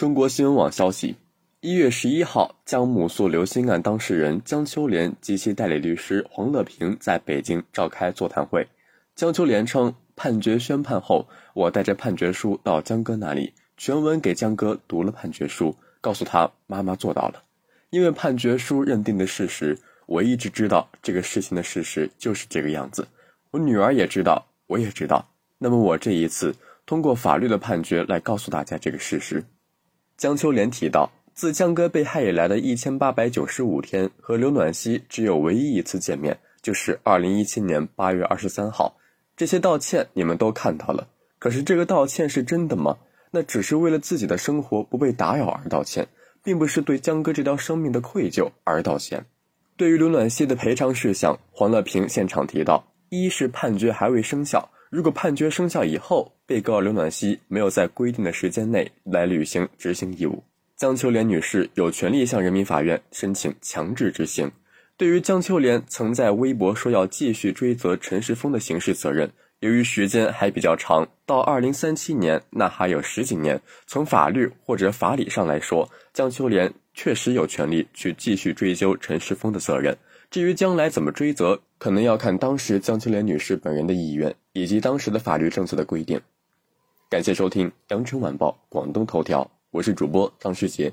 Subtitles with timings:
[0.00, 1.14] 中国新闻网消息，
[1.60, 8.66] 一月十一号，江母诉刘鑫案当事人江秋莲及其代理律师黄乐平在北京召开座谈会。
[9.14, 17.42] 江秋莲称，判决宣判后，我带着判决书到江哥那里，全文给江哥读了判决书，告诉他妈妈做到了。
[17.90, 23.06] 因为判决书认定的事实，我一直知道这个事情的事实就是这个样子。
[23.50, 25.28] 我女儿也知道，我也知道。
[25.58, 26.56] 那么我这一次
[26.86, 29.44] 通过法律的判决来告诉大家这个事实。
[30.20, 38.94] 江秋莲提到，自江哥被害以来的一千八百九十五天，和刘暖希只有唯一一次见面，就是二零一七年八月二十三号。
[39.34, 42.98] 这些道歉你们都看到了，可是这个道歉是真的吗？
[43.30, 46.06] 那只是为了自己的生活不被打扰而道歉，
[46.44, 49.24] 并不是对江哥这条生命的愧疚而道歉。
[49.78, 60.42] 对于刘暖希的赔偿事项，黄乐平现场提到：一是判决还未生效，如果判决生效以后，被告刘暖希没有在规定的时间内来履行执行义务，
[60.76, 64.50] 江秋莲女士有权利向人民法院申请强制执行。
[64.96, 73.60] 对于江秋莲曾在微博说要继续追责陈世峰的刑事责任，由于时间还比较长，到二零三七年，那还有十几年。
[73.86, 79.96] 从法律或者法理上来说，江秋莲确实有权利去继续追究陈世峰的责任。
[80.30, 86.20] 至于将来怎么追责，可能要看当时江秋莲女士本人的意愿以及当时的法律政策的规定。
[87.08, 90.92] 感谢收听《羊城晚报广东头条》，我是主播张世杰。